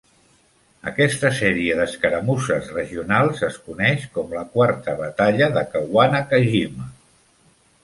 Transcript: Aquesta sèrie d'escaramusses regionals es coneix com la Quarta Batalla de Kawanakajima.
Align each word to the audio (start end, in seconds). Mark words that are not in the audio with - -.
Aquesta 0.91 1.29
sèrie 1.39 1.75
d'escaramusses 1.79 2.71
regionals 2.79 3.45
es 3.49 3.61
coneix 3.69 4.09
com 4.17 4.35
la 4.39 4.43
Quarta 4.57 4.97
Batalla 5.05 5.53
de 5.61 5.67
Kawanakajima. 5.77 6.91